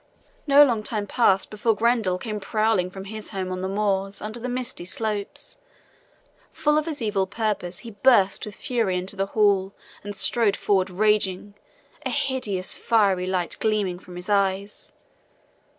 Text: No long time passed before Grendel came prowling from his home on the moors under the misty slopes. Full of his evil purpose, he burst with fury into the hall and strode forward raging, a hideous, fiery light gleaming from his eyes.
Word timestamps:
No 0.47 0.63
long 0.65 0.81
time 0.81 1.05
passed 1.05 1.51
before 1.51 1.75
Grendel 1.75 2.17
came 2.17 2.39
prowling 2.39 2.89
from 2.89 3.05
his 3.05 3.29
home 3.29 3.51
on 3.51 3.61
the 3.61 3.67
moors 3.67 4.19
under 4.19 4.39
the 4.39 4.49
misty 4.49 4.83
slopes. 4.83 5.57
Full 6.49 6.75
of 6.79 6.87
his 6.87 7.03
evil 7.03 7.27
purpose, 7.27 7.77
he 7.85 7.91
burst 7.91 8.47
with 8.47 8.55
fury 8.55 8.97
into 8.97 9.15
the 9.15 9.27
hall 9.37 9.73
and 10.03 10.15
strode 10.15 10.57
forward 10.57 10.89
raging, 10.89 11.53
a 12.03 12.09
hideous, 12.09 12.73
fiery 12.73 13.27
light 13.27 13.57
gleaming 13.59 13.99
from 13.99 14.15
his 14.15 14.27
eyes. 14.27 14.93